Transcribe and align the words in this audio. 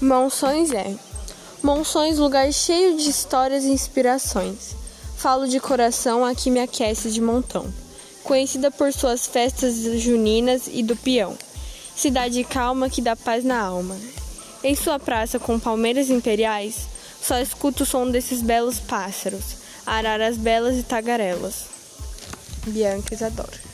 Monções 0.00 0.70
é 0.70 0.94
Monções, 1.60 2.18
lugar 2.18 2.52
cheio 2.52 2.96
de 2.96 3.10
histórias 3.10 3.64
e 3.64 3.70
inspirações. 3.70 4.76
Falo 5.16 5.48
de 5.48 5.58
coração, 5.58 6.24
aqui 6.24 6.52
me 6.52 6.60
aquece 6.60 7.10
de 7.10 7.20
montão. 7.20 7.66
Conhecida 8.22 8.70
por 8.70 8.92
suas 8.92 9.26
festas 9.26 9.74
juninas 10.00 10.68
e 10.72 10.84
do 10.84 10.94
peão. 10.94 11.36
Cidade 11.96 12.44
calma 12.44 12.88
que 12.88 13.02
dá 13.02 13.16
paz 13.16 13.42
na 13.42 13.60
alma. 13.60 13.96
Em 14.62 14.76
sua 14.76 15.00
praça 15.00 15.40
com 15.40 15.58
palmeiras 15.58 16.10
imperiais, 16.10 16.86
só 17.20 17.40
escuto 17.40 17.82
o 17.82 17.86
som 17.86 18.08
desses 18.08 18.40
belos 18.40 18.78
pássaros, 18.78 19.56
araras 19.84 20.36
belas 20.36 20.78
e 20.78 20.84
tagarelas. 20.84 21.66
Bianca 22.68 23.14
Isadora. 23.14 23.67